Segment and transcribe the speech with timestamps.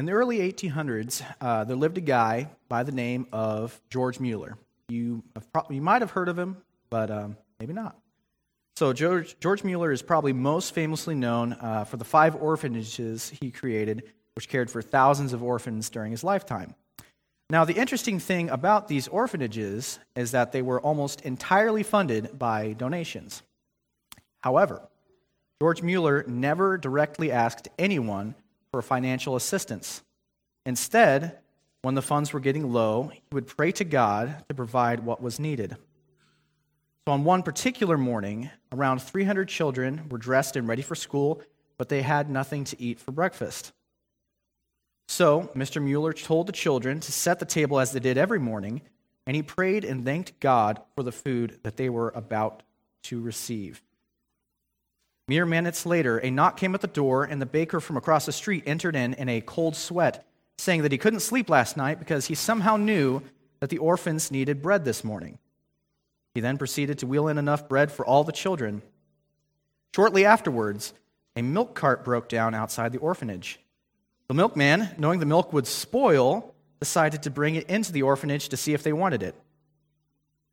[0.00, 4.56] In the early 1800s, uh, there lived a guy by the name of George Mueller.
[4.88, 6.56] You, pro- you might have heard of him,
[6.88, 7.98] but um, maybe not.
[8.76, 13.50] So, George, George Mueller is probably most famously known uh, for the five orphanages he
[13.50, 14.04] created,
[14.36, 16.74] which cared for thousands of orphans during his lifetime.
[17.50, 22.72] Now, the interesting thing about these orphanages is that they were almost entirely funded by
[22.72, 23.42] donations.
[24.38, 24.80] However,
[25.60, 28.34] George Mueller never directly asked anyone
[28.72, 30.02] for financial assistance.
[30.66, 31.38] Instead,
[31.82, 35.40] when the funds were getting low, he would pray to God to provide what was
[35.40, 35.76] needed.
[37.06, 41.42] So, on one particular morning, around 300 children were dressed and ready for school,
[41.78, 43.72] but they had nothing to eat for breakfast.
[45.08, 45.82] So, Mr.
[45.82, 48.82] Mueller told the children to set the table as they did every morning,
[49.26, 52.62] and he prayed and thanked God for the food that they were about
[53.04, 53.82] to receive.
[55.30, 58.32] Mere minutes later, a knock came at the door, and the baker from across the
[58.32, 60.26] street entered in in a cold sweat,
[60.58, 63.22] saying that he couldn't sleep last night because he somehow knew
[63.60, 65.38] that the orphans needed bread this morning.
[66.34, 68.82] He then proceeded to wheel in enough bread for all the children.
[69.94, 70.94] Shortly afterwards,
[71.36, 73.60] a milk cart broke down outside the orphanage.
[74.26, 78.56] The milkman, knowing the milk would spoil, decided to bring it into the orphanage to
[78.56, 79.36] see if they wanted it.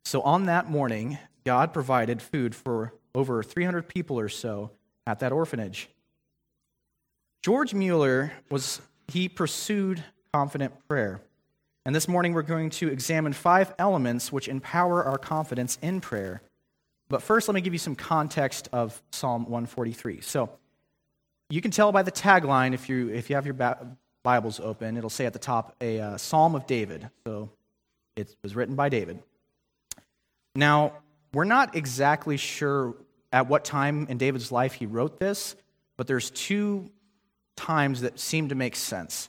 [0.04, 4.70] So on that morning, God provided food for over 300 people or so
[5.08, 5.88] at that orphanage.
[7.42, 11.22] George Mueller was he pursued confident prayer.
[11.86, 16.42] And this morning we're going to examine five elements which empower our confidence in prayer.
[17.08, 20.20] But first, let me give you some context of Psalm 143.
[20.20, 20.50] So,
[21.48, 23.56] you can tell by the tagline if you if you have your
[24.22, 27.08] Bibles open, it'll say at the top a uh, Psalm of David.
[27.26, 27.48] So,
[28.14, 29.22] it was written by David.
[30.54, 30.92] Now,
[31.32, 32.94] we're not exactly sure
[33.32, 35.56] at what time in David's life he wrote this,
[35.96, 36.90] but there's two
[37.56, 39.28] times that seem to make sense.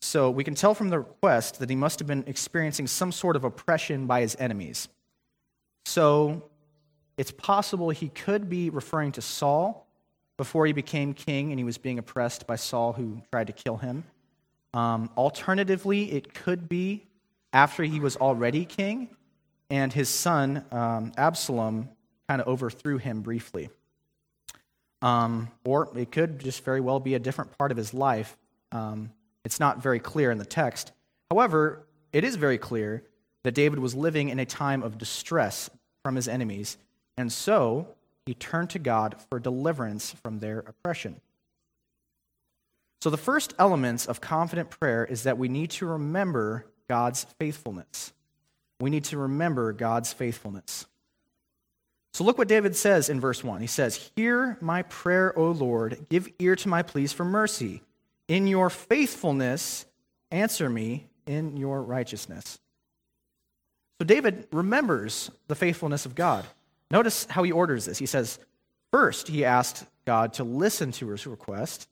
[0.00, 3.36] So we can tell from the request that he must have been experiencing some sort
[3.36, 4.88] of oppression by his enemies.
[5.86, 6.42] So
[7.16, 9.86] it's possible he could be referring to Saul
[10.36, 13.76] before he became king and he was being oppressed by Saul who tried to kill
[13.76, 14.04] him.
[14.74, 17.06] Um, alternatively, it could be
[17.52, 19.08] after he was already king
[19.70, 21.88] and his son um, Absalom
[22.28, 23.70] kind of overthrew him briefly.
[25.00, 28.36] Um, or it could just very well be a different part of his life.
[28.72, 29.10] Um,
[29.44, 30.92] it's not very clear in the text.
[31.30, 33.02] However, it is very clear
[33.44, 35.70] that David was living in a time of distress
[36.02, 36.76] from his enemies,
[37.16, 37.88] and so
[38.26, 41.20] he turned to God for deliverance from their oppression.
[43.00, 48.12] So, the first elements of confident prayer is that we need to remember God's faithfulness.
[48.80, 50.86] We need to remember God's faithfulness.
[52.12, 53.60] So look what David says in verse 1.
[53.60, 56.06] He says, Hear my prayer, O Lord.
[56.08, 57.82] Give ear to my pleas for mercy.
[58.26, 59.86] In your faithfulness,
[60.30, 62.58] answer me in your righteousness.
[63.98, 66.46] So David remembers the faithfulness of God.
[66.90, 67.98] Notice how he orders this.
[67.98, 68.38] He says,
[68.90, 71.88] First, he asked God to listen to his request.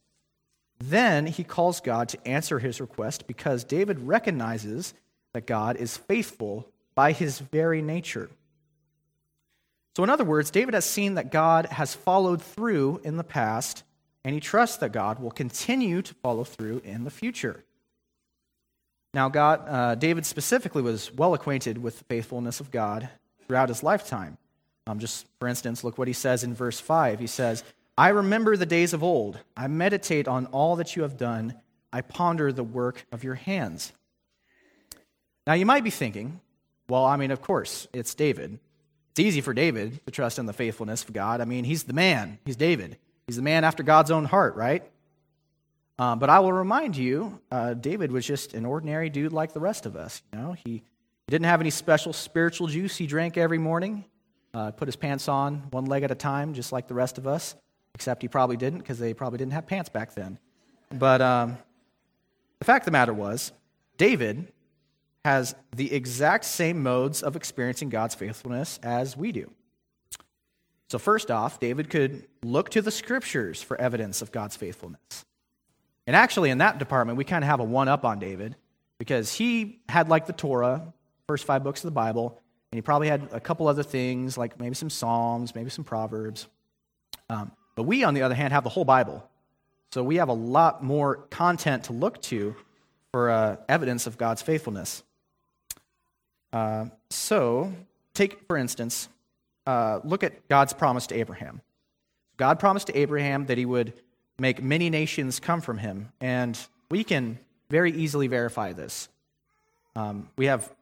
[0.78, 4.94] Then he calls God to answer his request because David recognizes
[5.32, 8.30] that God is faithful by his very nature.
[9.96, 13.82] So, in other words, David has seen that God has followed through in the past,
[14.26, 17.64] and he trusts that God will continue to follow through in the future.
[19.14, 23.08] Now, God, uh, David specifically was well acquainted with the faithfulness of God
[23.48, 24.36] throughout his lifetime.
[24.86, 27.18] Um, just for instance, look what he says in verse 5.
[27.18, 27.64] He says,
[27.96, 29.38] I remember the days of old.
[29.56, 31.54] I meditate on all that you have done.
[31.90, 33.94] I ponder the work of your hands.
[35.46, 36.42] Now, you might be thinking,
[36.86, 38.58] well, I mean, of course, it's David.
[39.16, 41.40] It's easy for David to trust in the faithfulness of God.
[41.40, 42.38] I mean, he's the man.
[42.44, 42.98] He's David.
[43.26, 44.84] He's the man after God's own heart, right?
[45.98, 49.58] Um, but I will remind you, uh, David was just an ordinary dude like the
[49.58, 50.20] rest of us.
[50.34, 50.82] You know, he,
[51.28, 54.04] didn't have any special spiritual juice he drank every morning.
[54.52, 57.26] Uh, put his pants on one leg at a time, just like the rest of
[57.26, 57.54] us.
[57.94, 60.38] Except he probably didn't, because they probably didn't have pants back then.
[60.92, 61.56] But um,
[62.58, 63.50] the fact of the matter was,
[63.96, 64.52] David
[65.26, 69.50] has the exact same modes of experiencing God's faithfulness as we do.
[70.88, 75.24] So, first off, David could look to the scriptures for evidence of God's faithfulness.
[76.06, 78.54] And actually, in that department, we kind of have a one up on David
[78.98, 80.94] because he had like the Torah,
[81.26, 82.40] first five books of the Bible,
[82.70, 86.46] and he probably had a couple other things like maybe some Psalms, maybe some Proverbs.
[87.28, 89.28] Um, but we, on the other hand, have the whole Bible.
[89.90, 92.54] So we have a lot more content to look to
[93.10, 95.02] for uh, evidence of God's faithfulness.
[96.56, 97.70] Uh, so,
[98.14, 99.10] take, for instance,
[99.66, 101.60] uh, look at God's promise to Abraham.
[102.38, 103.92] God promised to Abraham that he would
[104.38, 106.12] make many nations come from him.
[106.18, 106.58] And
[106.90, 107.38] we can
[107.68, 109.10] very easily verify this.
[109.96, 110.72] Um, we have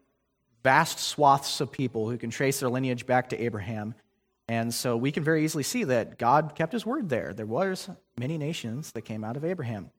[0.62, 3.97] vast swaths of people who can trace their lineage back to Abraham.
[4.47, 7.32] And so we can very easily see that God kept his word there.
[7.35, 9.91] There was many nations that came out of Abraham.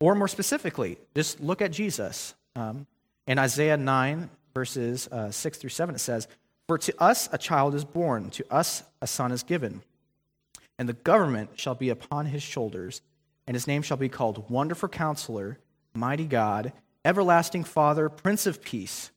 [0.00, 2.34] Or more specifically, just look at Jesus.
[2.56, 2.86] Um,
[3.26, 6.28] in Isaiah 9, verses uh, 6 through 7, it says,
[6.68, 9.82] For to us a child is born, to us a son is given,
[10.78, 13.02] and the government shall be upon his shoulders,
[13.46, 15.58] and his name shall be called Wonderful Counselor,
[15.94, 16.72] Mighty God,
[17.04, 19.10] Everlasting Father, Prince of Peace.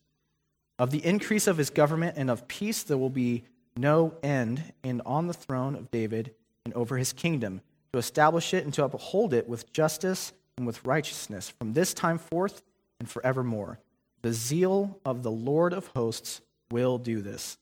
[0.77, 3.43] Of the increase of his government and of peace there will be
[3.77, 6.33] no end, and on the throne of David
[6.65, 7.61] and over his kingdom,
[7.93, 12.17] to establish it and to uphold it with justice and with righteousness from this time
[12.17, 12.61] forth
[12.99, 13.79] and forevermore.
[14.25, 16.41] The zeal of the Lord of hosts
[16.71, 17.59] will do this.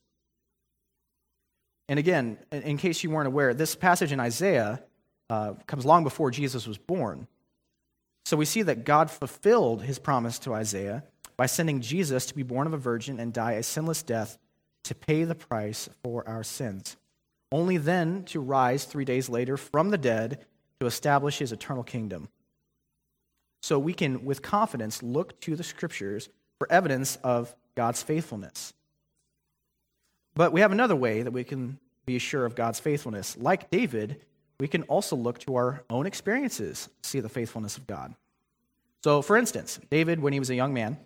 [1.90, 4.82] And again, in case you weren't aware, this passage in Isaiah
[5.30, 7.28] uh, comes long before Jesus was born.
[8.24, 11.04] So we see that God fulfilled his promise to Isaiah
[11.36, 14.38] by sending Jesus to be born of a virgin and die a sinless death
[14.86, 16.96] to pay the price for our sins,
[17.52, 20.46] only then to rise three days later from the dead
[20.80, 22.30] to establish his eternal kingdom.
[23.62, 28.74] So we can, with confidence, look to the scriptures for evidence of God's faithfulness.
[30.36, 33.38] But we have another way that we can be sure of God's faithfulness.
[33.38, 34.22] Like David,
[34.60, 38.16] we can also look to our own experiences to see the faithfulness of God.
[39.04, 40.98] So, for instance, David, when he was a young man,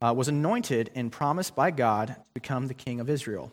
[0.00, 3.52] uh, was anointed and promised by God to become the king of Israel.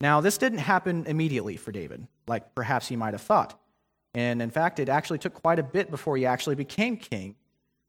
[0.00, 3.58] Now, this didn't happen immediately for David, like perhaps he might have thought.
[4.14, 7.36] And in fact, it actually took quite a bit before he actually became king.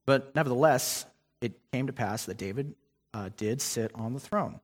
[0.05, 1.05] But nevertheless,
[1.45, 2.75] it came to pass that David
[3.13, 4.59] uh, did sit on the throne.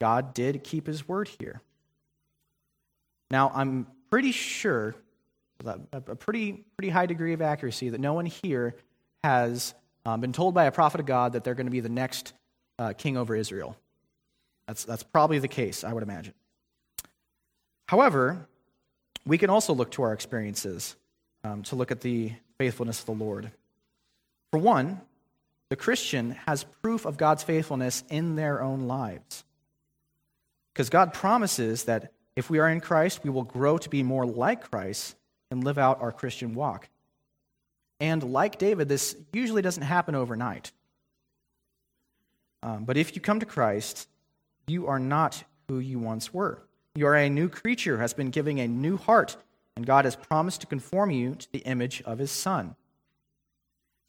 [0.00, 1.62] God did keep his word here.
[3.30, 4.94] Now, I'm pretty sure,
[5.64, 8.76] a pretty, pretty high degree of accuracy, that no one here
[9.24, 9.74] has
[10.04, 12.32] um, been told by a prophet of God that they're going to be the next
[12.78, 13.76] uh, king over Israel.
[14.66, 16.34] That's, that's probably the case, I would imagine.
[17.88, 18.46] However,
[19.24, 20.96] we can also look to our experiences
[21.44, 23.50] um, to look at the faithfulness of the Lord.
[24.52, 25.00] For one,
[25.68, 29.44] the Christian has proof of God's faithfulness in their own lives.
[30.72, 34.26] Because God promises that if we are in Christ, we will grow to be more
[34.26, 35.16] like Christ
[35.50, 36.88] and live out our Christian walk.
[37.98, 40.70] And like David, this usually doesn't happen overnight.
[42.62, 44.08] Um, but if you come to Christ,
[44.66, 46.62] you are not who you once were.
[46.94, 49.36] You are a new creature, has been given a new heart,
[49.76, 52.76] and God has promised to conform you to the image of his Son.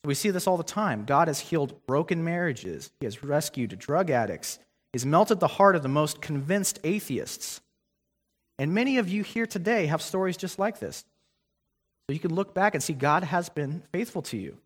[0.04, 1.06] We see this all the time.
[1.06, 4.60] God has healed broken marriages, He has rescued drug addicts,
[4.94, 7.62] He's melted the heart of the most convinced atheists.
[8.60, 11.06] And many of you here today have stories just like this.
[12.08, 14.58] So you can look back and see God has been faithful to you.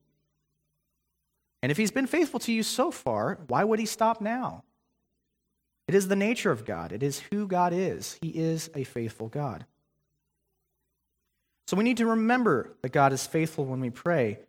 [1.63, 4.63] And if He's been faithful to you so far, why would He stop now?
[5.87, 8.17] It is the nature of God, it is who God is.
[8.21, 9.65] He is a faithful God.
[11.67, 14.39] So we need to remember that God is faithful when we pray,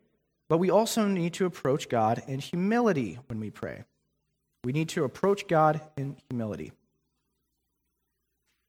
[0.52, 3.84] but we also need to approach God in humility when we pray.
[4.64, 6.72] We need to approach God in humility.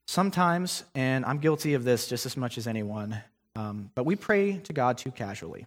[0.08, 3.20] Sometimes, and I'm guilty of this just as much as anyone,
[3.54, 5.66] um, but we pray to God too casually.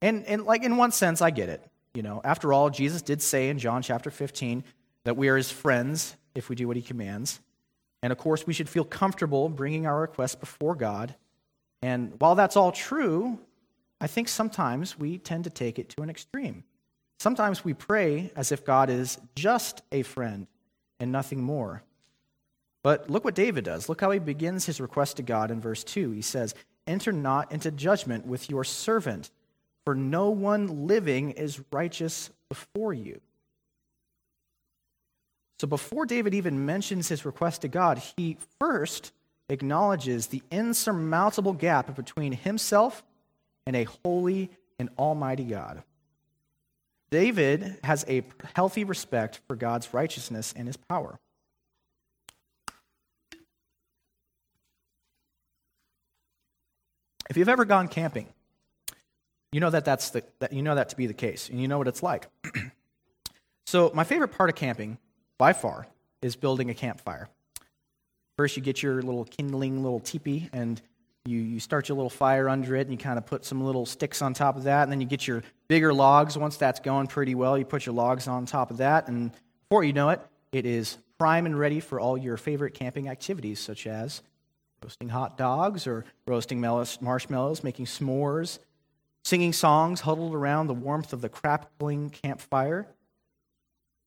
[0.00, 1.68] And, and, like, in one sense, I get it.
[1.94, 4.62] You know, after all, Jesus did say in John chapter 15
[5.02, 7.40] that we are his friends if we do what he commands.
[8.04, 11.16] And of course, we should feel comfortable bringing our requests before God.
[11.82, 13.40] And while that's all true,
[14.02, 16.64] I think sometimes we tend to take it to an extreme.
[17.20, 20.48] Sometimes we pray as if God is just a friend
[20.98, 21.84] and nothing more.
[22.82, 23.88] But look what David does.
[23.88, 26.10] Look how he begins his request to God in verse 2.
[26.10, 26.52] He says,
[26.84, 29.30] Enter not into judgment with your servant,
[29.84, 33.20] for no one living is righteous before you.
[35.60, 39.12] So before David even mentions his request to God, he first
[39.48, 43.04] acknowledges the insurmountable gap between himself
[43.66, 45.82] and a holy and almighty God.
[47.10, 48.22] David has a
[48.54, 51.18] healthy respect for God's righteousness and his power.
[57.28, 58.26] If you've ever gone camping,
[59.52, 61.68] you know that that's the that you know that to be the case, and you
[61.68, 62.28] know what it's like.
[63.66, 64.98] so, my favorite part of camping
[65.38, 65.86] by far,
[66.22, 67.28] is building a campfire.
[68.36, 70.80] First, you get your little kindling little teepee and
[71.24, 73.86] you, you start your little fire under it and you kind of put some little
[73.86, 74.82] sticks on top of that.
[74.82, 76.36] And then you get your bigger logs.
[76.36, 79.08] Once that's going pretty well, you put your logs on top of that.
[79.08, 79.30] And
[79.68, 83.60] before you know it, it is prime and ready for all your favorite camping activities,
[83.60, 84.22] such as
[84.82, 88.58] roasting hot dogs or roasting marshmallows, making s'mores,
[89.24, 92.88] singing songs huddled around the warmth of the crackling campfire.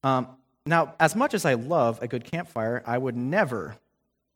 [0.03, 0.27] Um,
[0.65, 3.77] now, as much as I love a good campfire, I would never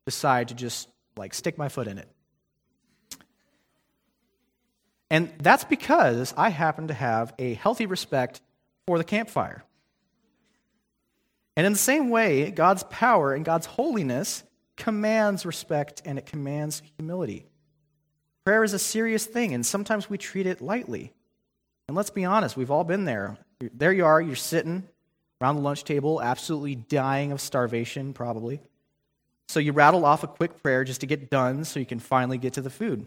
[0.06, 2.08] decide to just like stick my foot in it.
[5.10, 8.42] And that's because I happen to have a healthy respect
[8.86, 9.64] for the campfire.
[11.56, 14.44] And in the same way, God's power and God's holiness
[14.78, 17.46] commands respect and it commands humility.
[18.46, 21.12] Prayer is a serious thing, and sometimes we treat it lightly.
[21.88, 23.38] And let's be honest, we've all been there.
[23.60, 24.88] There you are, you're sitting
[25.42, 28.62] around the lunch table, absolutely dying of starvation, probably.
[29.50, 32.38] So you rattle off a quick prayer just to get done so you can finally
[32.38, 33.06] get to the food.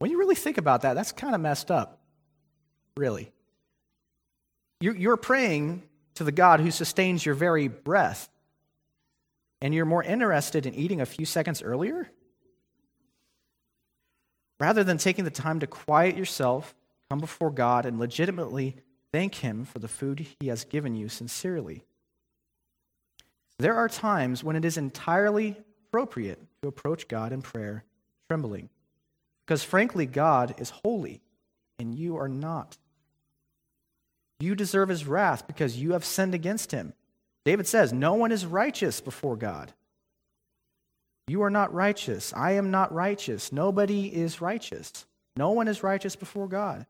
[0.00, 2.00] When you really think about that, that's kind of messed up,
[2.96, 3.30] really.
[4.80, 5.82] You're praying
[6.14, 8.30] to the God who sustains your very breath,
[9.60, 12.10] and you're more interested in eating a few seconds earlier?
[14.58, 16.74] Rather than taking the time to quiet yourself,
[17.10, 18.76] come before God, and legitimately
[19.12, 21.84] thank Him for the food He has given you sincerely.
[23.58, 27.84] There are times when it is entirely appropriate to approach God in prayer,
[28.28, 28.70] trembling.
[29.50, 31.22] Because frankly, God is holy,
[31.76, 32.78] and you are not.
[34.38, 36.92] You deserve his wrath because you have sinned against him.
[37.44, 39.72] David says, No one is righteous before God.
[41.26, 42.32] You are not righteous.
[42.32, 43.50] I am not righteous.
[43.50, 45.04] Nobody is righteous.
[45.36, 46.86] No one is righteous before God.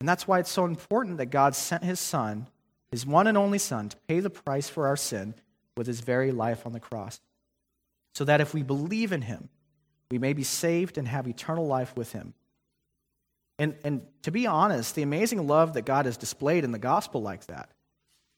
[0.00, 2.48] And that's why it's so important that God sent his son,
[2.90, 5.32] his one and only son, to pay the price for our sin
[5.78, 7.22] with his very life on the cross.
[8.14, 9.48] So that if we believe in him,
[10.10, 12.34] we may be saved and have eternal life with him.
[13.58, 17.20] And, and to be honest, the amazing love that God has displayed in the gospel
[17.20, 17.70] like that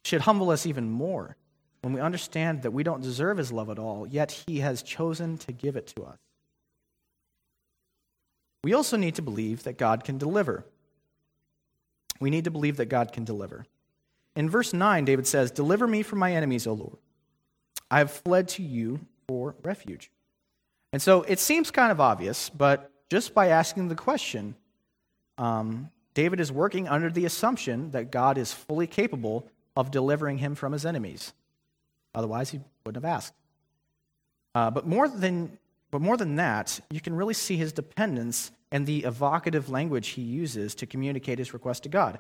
[0.05, 1.37] should humble us even more
[1.83, 5.39] when we understand that we don't deserve his love at all, yet he has chosen
[5.39, 6.19] to give it to us.
[8.63, 10.67] We also need to believe that God can deliver.
[12.21, 13.65] We need to believe that God can deliver.
[14.37, 16.99] In verse 9, David says, Deliver me from my enemies, O Lord.
[17.91, 20.11] I have fled to you for refuge.
[20.93, 24.55] And so it seems kind of obvious, but just by asking the question,
[25.39, 30.55] um, David is working under the assumption that God is fully capable of delivering him
[30.55, 31.33] from his enemies.
[32.15, 33.35] Otherwise, he wouldn't have asked.
[34.55, 35.59] Uh, but, more than,
[35.91, 40.23] but more than that, you can really see his dependence and the evocative language he
[40.23, 42.19] uses to communicate his request to God.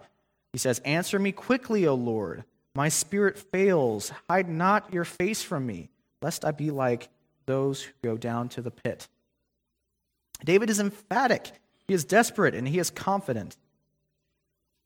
[0.53, 2.45] He says, Answer me quickly, O Lord.
[2.75, 4.13] My spirit fails.
[4.29, 5.91] Hide not your face from me,
[6.23, 7.09] lest I be like
[7.51, 9.09] those who go down to the pit.
[10.45, 11.51] David is emphatic,
[11.89, 13.57] he is desperate, and he is confident.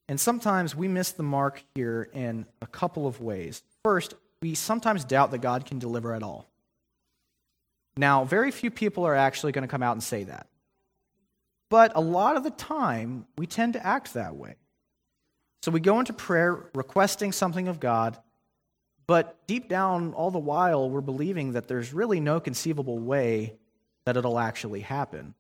[0.09, 3.63] And sometimes we miss the mark here in a couple of ways.
[3.83, 6.49] First, we sometimes doubt that God can deliver at all.
[7.97, 10.47] Now, very few people are actually going to come out and say that.
[11.69, 14.57] But a lot of the time, we tend to act that way.
[15.63, 18.19] So we go into prayer requesting something of God,
[19.07, 23.55] but deep down, all the while, we're believing that there's really no conceivable way
[24.07, 25.35] that it'll actually happen.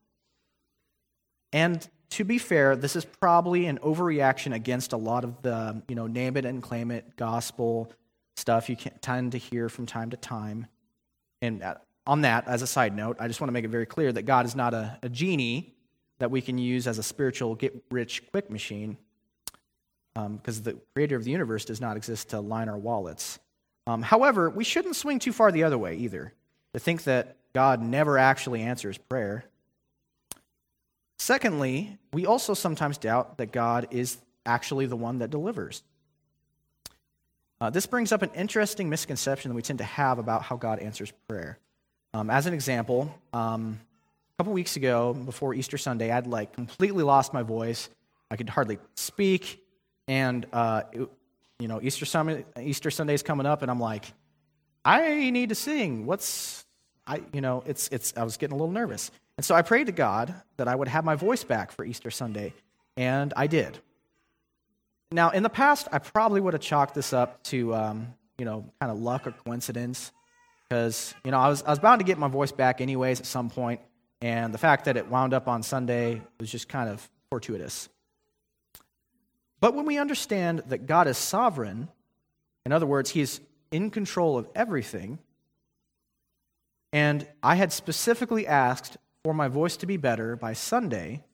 [1.53, 5.95] And to be fair, this is probably an overreaction against a lot of the, you
[5.95, 7.93] know, name it and claim it gospel
[8.37, 10.67] stuff you tend to hear from time to time.
[11.43, 13.87] And uh, on that, as a side note, I just want to make it very
[13.87, 15.75] clear that God is not a, a genie
[16.19, 18.97] that we can use as a spiritual get rich quick machine,
[20.15, 23.39] because um, the creator of the universe does not exist to line our wallets.
[23.87, 26.33] Um, however, we shouldn't swing too far the other way either,
[26.73, 29.45] to think that God never actually answers prayer.
[31.19, 35.83] Secondly, we also sometimes doubt that God is actually the one that delivers.
[37.61, 40.81] Uh, this brings up an interesting misconception that we tend to have about how God
[40.81, 41.59] answers prayer.
[42.13, 43.81] Um, as an example, um,
[44.35, 47.89] a couple weeks ago, before Easter Sunday, I'd like completely lost my voice.
[48.31, 49.65] I could hardly speak,
[50.09, 51.09] and uh, it,
[51.65, 54.13] you know, Easter Sunday, Easter Sunday's coming up, and I'm like,
[54.85, 56.05] I need to sing.
[56.05, 56.67] What's,
[57.07, 59.11] I, you know, it's, it's, I was getting a little nervous.
[59.39, 62.11] And so I prayed to God that I would have my voice back for Easter
[62.11, 62.53] Sunday,
[62.99, 63.79] and I did.
[65.11, 68.71] Now, in the past, I probably would have chalked this up to, um, you know,
[68.79, 70.13] kind of luck or coincidence,
[70.69, 73.27] because, you know, I was, I was bound to get my voice back anyways at
[73.27, 73.81] some point,
[74.21, 77.89] and the fact that it wound up on Sunday was just kind of fortuitous.
[79.65, 81.89] But when we understand that God is sovereign,
[82.67, 83.41] in other words, He is
[83.71, 85.19] in control of everything,
[86.93, 91.25] and I had specifically asked for my voice to be better by Sunday,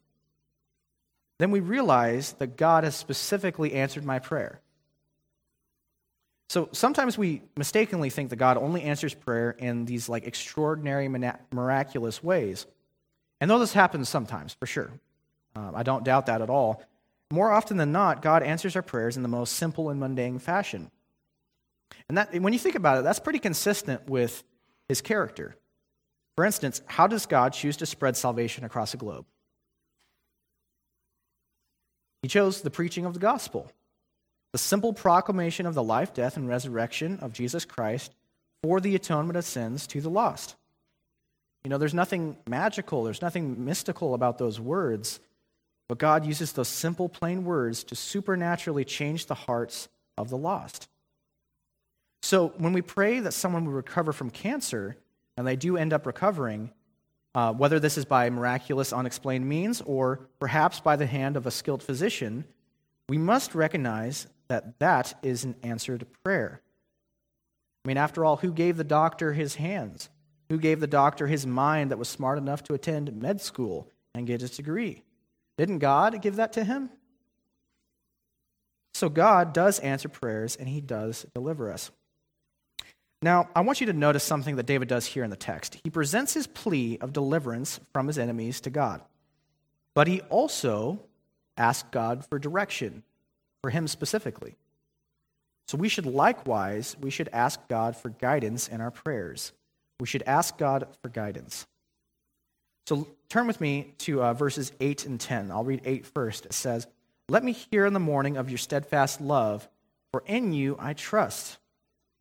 [1.41, 4.61] then we realize that God has specifically answered my prayer.
[6.51, 11.09] So sometimes we mistakenly think that God only answers prayer in these like extraordinary,
[11.51, 12.65] miraculous ways.
[13.41, 14.93] And though this happens sometimes, for sure,
[15.57, 16.81] Um, I don't doubt that at all.
[17.31, 20.91] More often than not, God answers our prayers in the most simple and mundane fashion.
[22.09, 24.43] And that, when you think about it, that's pretty consistent with
[24.89, 25.57] his character.
[26.37, 29.27] For instance, how does God choose to spread salvation across the globe?
[32.23, 33.71] He chose the preaching of the gospel,
[34.53, 38.13] the simple proclamation of the life, death, and resurrection of Jesus Christ
[38.63, 40.57] for the atonement of sins to the lost.
[41.65, 45.21] You know, there's nothing magical, there's nothing mystical about those words,
[45.91, 50.89] but God uses those simple, plain words to supernaturally change the hearts of the lost.
[52.23, 54.97] So when we pray that someone will recover from cancer,
[55.37, 56.71] and they do end up recovering,
[57.35, 61.51] uh, whether this is by miraculous, unexplained means or perhaps by the hand of a
[61.51, 62.45] skilled physician,
[63.09, 66.61] we must recognize that that is an answered prayer.
[67.85, 70.09] I mean, after all, who gave the doctor his hands?
[70.51, 74.25] Who gave the doctor his mind that was smart enough to attend med school and
[74.25, 75.03] get his degree?
[75.61, 76.89] Didn't God give that to him?
[78.95, 81.91] So God does answer prayers and he does deliver us.
[83.21, 85.79] Now, I want you to notice something that David does here in the text.
[85.85, 89.03] He presents his plea of deliverance from his enemies to God,
[89.95, 91.03] but he also
[91.59, 93.03] asks God for direction
[93.61, 94.57] for him specifically.
[95.69, 99.53] So we should likewise, we should ask God for guidance in our prayers.
[100.01, 101.67] We should ask God for guidance.
[102.87, 105.51] So turn with me to uh, verses 8 and 10.
[105.51, 106.47] I'll read 8 first.
[106.47, 106.87] It says,
[107.29, 109.69] Let me hear in the morning of your steadfast love,
[110.13, 111.59] for in you I trust.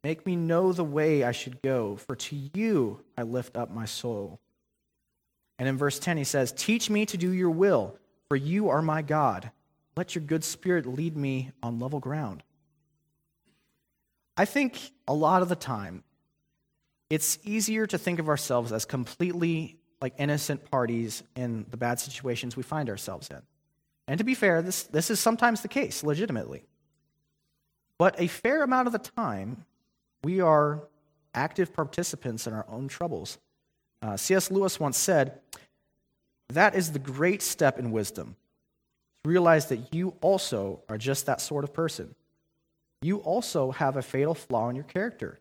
[0.03, 3.85] Make me know the way I should go, for to you I lift up my
[3.85, 4.39] soul.
[5.57, 7.97] And in verse 10, he says, Teach me to do your will,
[8.29, 9.51] for you are my God.
[9.97, 12.43] Let your good spirit lead me on level ground.
[14.37, 16.05] I think a lot of the time,
[17.09, 22.55] it's easier to think of ourselves as completely like innocent parties in the bad situations
[22.55, 23.41] we find ourselves in.
[24.07, 26.63] And to be fair, this, this is sometimes the case, legitimately.
[27.97, 29.65] But a fair amount of the time,
[30.23, 30.81] we are
[31.35, 33.37] active participants in our own troubles.
[34.01, 34.49] Uh, C.S.
[34.49, 35.39] Lewis once said,
[36.49, 38.35] That is the great step in wisdom,
[39.23, 42.15] to realize that you also are just that sort of person.
[43.01, 45.39] You also have a fatal flaw in your character.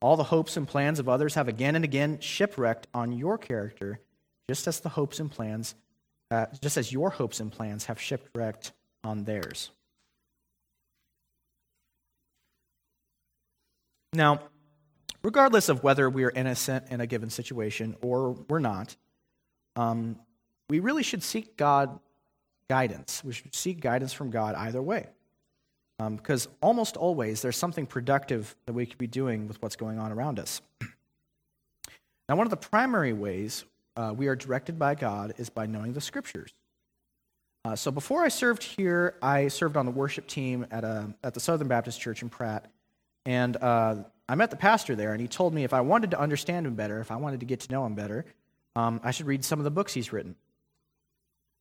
[0.00, 4.00] All the hopes and plans of others have again and again shipwrecked on your character,
[4.48, 5.74] just as the hopes and plans,
[6.30, 8.72] uh, just as your hopes and plans have shipwrecked
[9.04, 9.70] on theirs.
[14.12, 14.40] Now,
[15.22, 18.96] regardless of whether we are innocent in a given situation or we're not,
[19.76, 20.18] um,
[20.68, 22.00] we really should seek God
[22.68, 23.22] guidance.
[23.22, 25.08] We should seek guidance from God either way.
[26.00, 29.98] Um, because almost always there's something productive that we could be doing with what's going
[29.98, 30.62] on around us.
[32.26, 35.92] now, one of the primary ways uh, we are directed by God is by knowing
[35.92, 36.54] the scriptures.
[37.66, 41.34] Uh, so before I served here, I served on the worship team at, a, at
[41.34, 42.70] the Southern Baptist Church in Pratt.
[43.26, 46.18] And uh, I met the pastor there, and he told me if I wanted to
[46.18, 48.24] understand him better, if I wanted to get to know him better,
[48.74, 50.34] um, I should read some of the books he's written.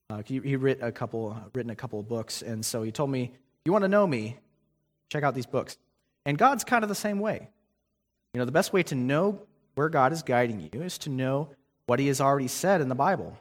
[0.09, 3.09] Uh, he, he writ a couple, written a couple of books, and so he told
[3.09, 3.33] me,
[3.65, 4.37] "You want to know me?
[5.09, 5.77] Check out these books."
[6.25, 7.49] And God's kind of the same way.
[8.33, 9.41] You know, the best way to know
[9.75, 11.49] where God is guiding you is to know
[11.85, 13.37] what He has already said in the Bible.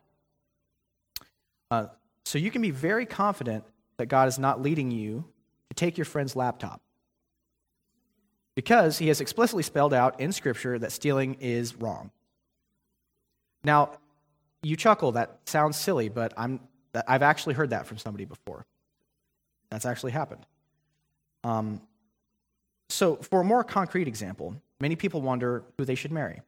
[1.70, 1.87] Uh,
[2.24, 3.64] so you can be very confident
[3.98, 5.24] that God is not leading you
[5.68, 6.81] to take your friend's laptop
[8.54, 12.11] because he has explicitly spelled out in Scripture that stealing is wrong.
[13.62, 13.92] Now,
[14.62, 16.61] you chuckle, that sounds silly, but I'm,
[17.07, 18.66] I've actually heard that from somebody before.
[19.70, 20.46] That's actually happened.
[21.44, 21.81] Um,
[22.88, 26.40] so, for a more concrete example, many people wonder who they should marry.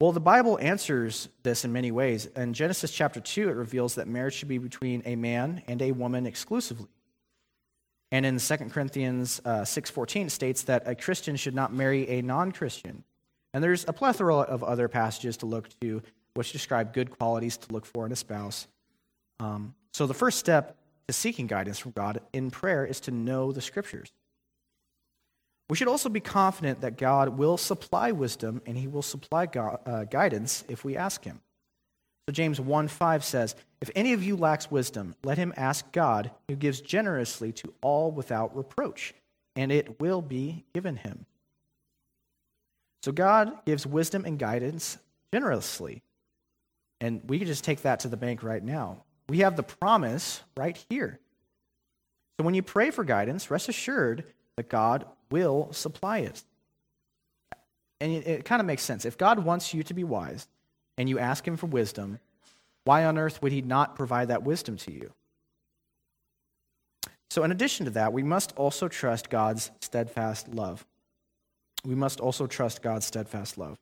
[0.00, 2.26] Well, the Bible answers this in many ways.
[2.26, 5.92] In Genesis chapter 2, it reveals that marriage should be between a man and a
[5.92, 6.88] woman exclusively.
[8.12, 13.04] And in 2 Corinthians uh, 6.14 states that a Christian should not marry a non-Christian.
[13.54, 16.02] And there's a plethora of other passages to look to
[16.34, 18.68] which describe good qualities to look for in a spouse.
[19.40, 20.76] Um, so the first step
[21.08, 24.12] to seeking guidance from God in prayer is to know the scriptures.
[25.68, 29.80] We should also be confident that God will supply wisdom and he will supply God,
[29.86, 31.40] uh, guidance if we ask him.
[32.28, 36.30] So James 1 5 says, If any of you lacks wisdom, let him ask God,
[36.48, 39.14] who gives generously to all without reproach,
[39.54, 41.26] and it will be given him.
[43.02, 44.98] So God gives wisdom and guidance
[45.32, 46.02] generously.
[47.00, 49.04] And we can just take that to the bank right now.
[49.28, 51.18] We have the promise right here.
[52.38, 54.24] So when you pray for guidance, rest assured
[54.56, 56.42] that God will supply it.
[58.00, 59.04] And it, it kind of makes sense.
[59.04, 60.46] If God wants you to be wise,
[60.98, 62.18] and you ask Him for wisdom,
[62.86, 65.12] why on earth would he not provide that wisdom to you?
[67.30, 70.86] So, in addition to that, we must also trust God's steadfast love.
[71.84, 73.76] We must also trust God's steadfast love.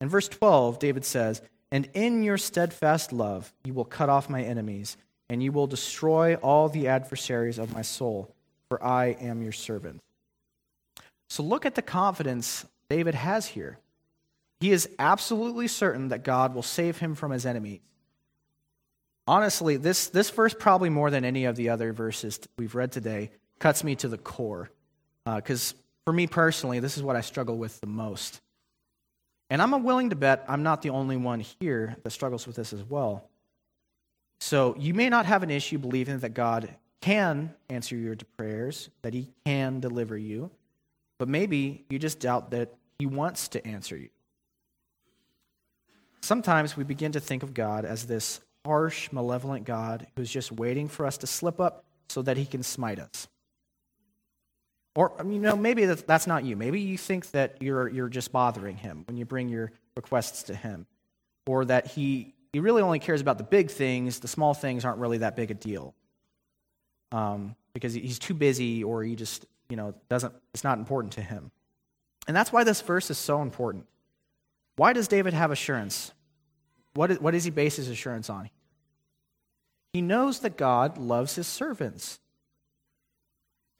[0.00, 4.42] In verse 12, David says, And in your steadfast love you will cut off my
[4.42, 4.96] enemies,
[5.28, 8.34] and you will destroy all the adversaries of my soul,
[8.68, 10.00] for I am your servant.
[11.28, 13.78] So, look at the confidence David has here.
[14.60, 17.80] He is absolutely certain that God will save him from his enemies.
[19.26, 23.30] Honestly, this, this verse, probably more than any of the other verses we've read today,
[23.58, 24.70] cuts me to the core.
[25.26, 25.76] Because uh,
[26.06, 28.40] for me personally, this is what I struggle with the most.
[29.50, 32.72] And I'm willing to bet I'm not the only one here that struggles with this
[32.72, 33.28] as well.
[34.40, 39.14] So you may not have an issue believing that God can answer your prayers, that
[39.14, 40.50] He can deliver you,
[41.18, 44.10] but maybe you just doubt that He wants to answer you.
[46.20, 50.88] Sometimes we begin to think of God as this harsh, malevolent God who's just waiting
[50.88, 53.28] for us to slip up so that he can smite us.
[54.98, 56.56] Or, you know, maybe that's not you.
[56.56, 60.56] Maybe you think that you're, you're just bothering him when you bring your requests to
[60.56, 60.88] him.
[61.46, 64.98] Or that he, he really only cares about the big things, the small things aren't
[64.98, 65.94] really that big a deal.
[67.12, 71.22] Um, because he's too busy or he just, you know, doesn't, it's not important to
[71.22, 71.52] him.
[72.26, 73.86] And that's why this verse is so important.
[74.74, 76.10] Why does David have assurance?
[76.94, 78.50] What, is, what does he base his assurance on?
[79.92, 82.18] He knows that God loves his servants.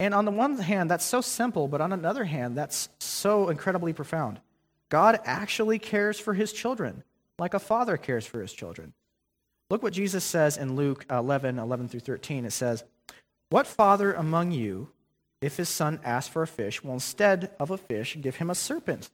[0.01, 3.93] And on the one hand, that's so simple, but on another hand, that's so incredibly
[3.93, 4.41] profound.
[4.91, 7.03] God actually cares for his children,
[7.39, 8.93] like a father cares for his children.
[9.71, 12.45] Look what Jesus says in Luke 11 11 through 13.
[12.45, 12.85] It says,
[13.51, 14.89] What father among you,
[15.41, 18.55] if his son asks for a fish, will instead of a fish give him a
[18.55, 19.11] serpent?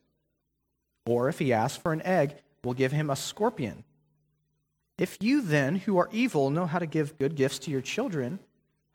[1.07, 3.85] Or if he asks for an egg, will give him a scorpion.
[4.97, 8.39] If you then, who are evil, know how to give good gifts to your children,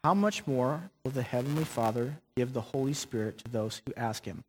[0.04, 4.26] how much more will the Heavenly Father give the Holy Spirit to those who ask
[4.26, 4.44] him?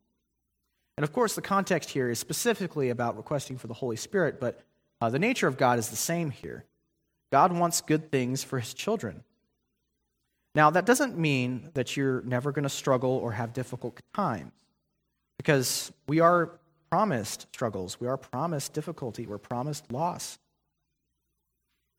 [0.97, 4.61] And of course, the context here is specifically about requesting for the Holy Spirit, but
[5.01, 6.63] uh, the nature of God is the same here.
[7.31, 9.23] God wants good things for his children.
[10.53, 14.51] Now, that doesn't mean that you're never going to struggle or have difficult times,
[15.37, 16.59] because we are
[16.89, 20.37] promised struggles, we are promised difficulty, we're promised loss.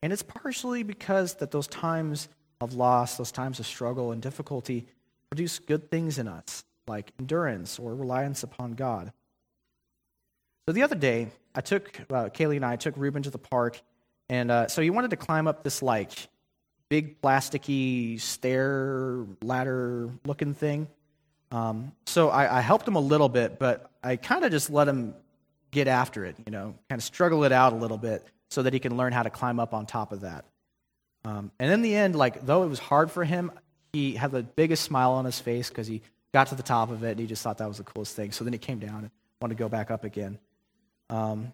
[0.03, 2.29] And it's partially because that those times
[2.61, 4.87] of loss, those times of struggle and difficulty
[5.29, 9.11] produce good things in us, like endurance or reliance upon God.
[10.67, 13.81] So the other day, I took, uh, Kaylee and I took Ruben to the park,
[14.29, 16.11] and uh, so he wanted to climb up this, like,
[16.89, 20.87] big plasticky stair ladder looking thing.
[21.51, 24.87] Um, so I, I, helped him a little bit, but I kind of just let
[24.87, 25.13] him
[25.71, 28.73] get after it, you know, kind of struggle it out a little bit so that
[28.73, 30.45] he can learn how to climb up on top of that.
[31.25, 33.51] Um, and in the end, like, though it was hard for him,
[33.93, 36.01] he had the biggest smile on his face because he
[36.33, 38.31] got to the top of it and he just thought that was the coolest thing.
[38.31, 40.39] So then he came down and wanted to go back up again.
[41.09, 41.53] Um,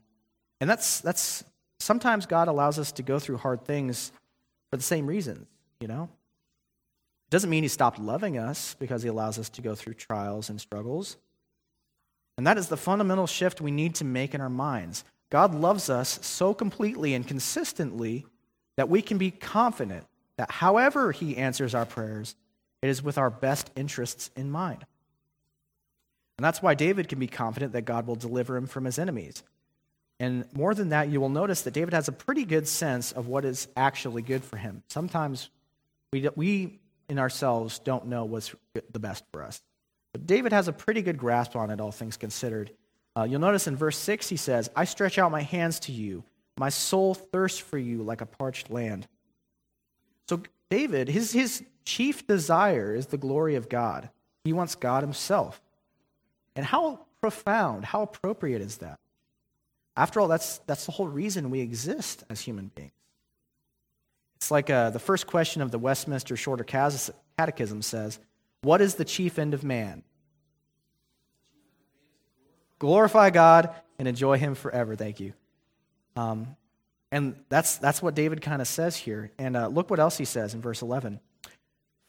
[0.62, 1.44] and that's, that's
[1.80, 4.12] sometimes God allows us to go through hard things
[4.72, 5.48] for the same reasons,
[5.80, 6.10] you know?
[7.28, 10.50] It doesn't mean he stopped loving us because he allows us to go through trials
[10.50, 11.18] and struggles.
[12.38, 15.04] And that is the fundamental shift we need to make in our minds.
[15.30, 18.26] God loves us so completely and consistently
[18.80, 20.06] that we can be confident
[20.38, 22.34] that however he answers our prayers,
[22.82, 24.86] it is with our best interests in mind.
[26.38, 29.44] And that's why David can be confident that God will deliver him from his enemies.
[30.18, 33.28] And more than that, you will notice that David has a pretty good sense of
[33.28, 34.82] what is actually good for him.
[34.88, 35.50] Sometimes
[36.14, 38.56] we, we in ourselves don't know what's
[38.94, 39.62] the best for us.
[40.14, 42.72] But David has a pretty good grasp on it, all things considered.
[43.14, 46.24] Uh, you'll notice in verse 6, he says, I stretch out my hands to you.
[46.60, 49.08] My soul thirsts for you like a parched land.
[50.28, 54.10] So, David, his, his chief desire is the glory of God.
[54.44, 55.62] He wants God himself.
[56.58, 59.00] And how profound, how appropriate is that?
[59.96, 62.92] After all, that's, that's the whole reason we exist as human beings.
[64.36, 68.20] It's like uh, the first question of the Westminster Shorter Catechism says,
[68.64, 70.04] What is the chief end of man?
[72.80, 74.98] Glorify God and enjoy Him forever.
[74.98, 75.32] Thank you.
[76.20, 76.58] Um,
[77.12, 79.32] and that's, that's what David kind of says here.
[79.40, 81.20] And uh, look what else he says in verse 11.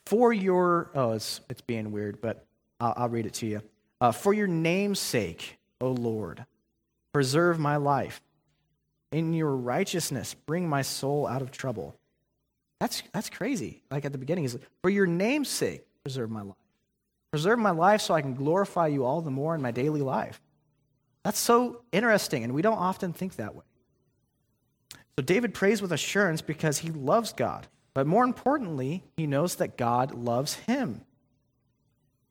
[0.06, 2.44] For your, oh, it's, it's being weird, but
[2.80, 3.62] I'll, I'll read it to you.
[4.00, 6.44] Uh, for your name's sake, O Lord,
[7.12, 8.20] preserve my life.
[9.12, 11.96] In your righteousness, bring my soul out of trouble.
[12.80, 13.82] That's, that's crazy.
[13.90, 16.56] Like at the beginning, he's like, For your name's sake, preserve my life.
[17.30, 20.40] Preserve my life so I can glorify you all the more in my daily life.
[21.24, 23.62] That's so interesting, and we don't often think that way.
[25.20, 27.66] So David prays with assurance because he loves God.
[27.92, 31.02] But more importantly, he knows that God loves him.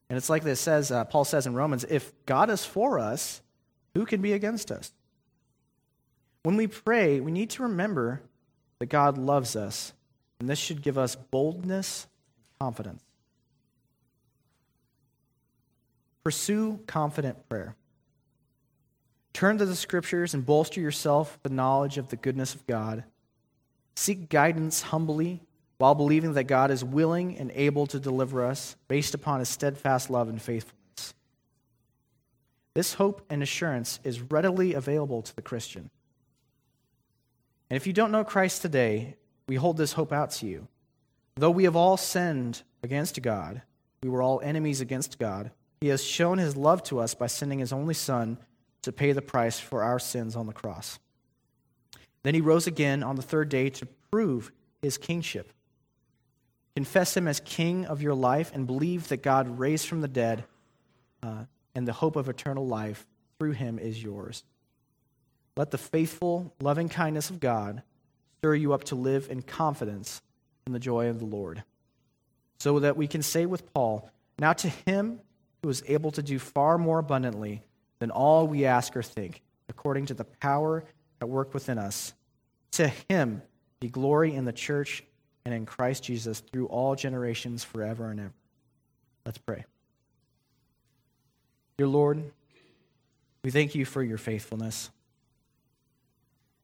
[0.09, 3.43] And it's like this says, uh, Paul says in Romans, if God is for us,
[3.93, 4.91] who can be against us?
[6.41, 8.23] When we pray, we need to remember
[8.79, 9.93] that God loves us,
[10.39, 13.03] and this should give us boldness and confidence.
[16.23, 17.75] Pursue confident prayer.
[19.33, 23.03] Turn to the scriptures and bolster yourself with the knowledge of the goodness of God.
[23.95, 25.41] Seek guidance humbly
[25.77, 30.09] while believing that God is willing and able to deliver us based upon his steadfast
[30.09, 31.13] love and faithfulness.
[32.73, 35.89] This hope and assurance is readily available to the Christian.
[37.69, 39.15] And if you don't know Christ today,
[39.47, 40.67] we hold this hope out to you.
[41.35, 43.61] Though we have all sinned against God,
[44.03, 47.59] we were all enemies against God, he has shown his love to us by sending
[47.59, 48.37] his only Son
[48.83, 50.99] to pay the price for our sins on the cross.
[52.23, 55.51] Then he rose again on the third day to prove his kingship.
[56.75, 60.43] Confess him as king of your life and believe that God raised from the dead
[61.23, 63.05] uh, and the hope of eternal life
[63.37, 64.43] through him is yours.
[65.57, 67.83] Let the faithful, loving kindness of God
[68.37, 70.21] stir you up to live in confidence
[70.65, 71.63] in the joy of the Lord,
[72.59, 75.19] so that we can say with Paul, Now to him
[75.61, 77.63] who is able to do far more abundantly
[77.99, 80.83] than all we ask or think, according to the power
[81.21, 82.13] at work within us,
[82.71, 83.41] to him
[83.79, 85.03] be glory in the church
[85.45, 88.33] and in Christ Jesus through all generations, forever and ever.
[89.25, 89.65] Let's pray.
[91.77, 92.31] Dear Lord,
[93.43, 94.89] we thank you for your faithfulness.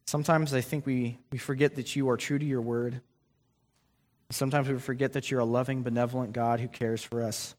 [0.06, 3.02] Sometimes I think we, we forget that you are true to your word.
[4.30, 7.56] Sometimes we forget that you're a loving, benevolent God who cares for us.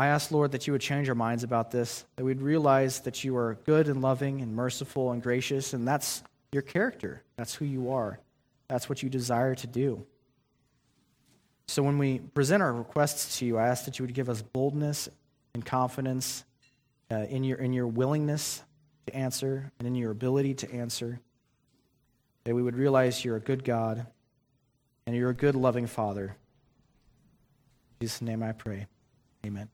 [0.00, 3.22] I ask, Lord, that you would change our minds about this, that we'd realize that
[3.22, 7.22] you are good and loving and merciful and gracious, and that's your character.
[7.36, 8.18] That's who you are.
[8.66, 10.06] That's what you desire to do.
[11.68, 14.40] So when we present our requests to you, I ask that you would give us
[14.40, 15.10] boldness
[15.52, 16.44] and confidence
[17.10, 18.62] uh, in, your, in your willingness
[19.06, 21.20] to answer and in your ability to answer.
[22.44, 24.06] That we would realize you're a good God
[25.06, 26.36] and you're a good, loving Father.
[28.00, 28.86] In Jesus' name I pray.
[29.44, 29.68] Amen.